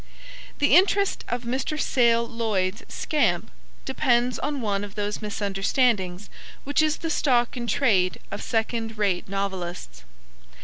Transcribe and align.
The 0.57 0.73
interest 0.75 1.23
of 1.27 1.43
Mr. 1.43 1.79
Sale 1.79 2.27
Lloyd's 2.27 2.81
Scamp 2.91 3.51
depends 3.85 4.39
on 4.39 4.59
one 4.59 4.83
of 4.83 4.95
those 4.95 5.21
misunderstandings 5.21 6.27
which 6.63 6.81
is 6.81 6.97
the 6.97 7.11
stock 7.11 7.55
in 7.55 7.67
trade 7.67 8.17
of 8.31 8.41
second 8.41 8.97
rate 8.97 9.29
novelists. 9.29 10.01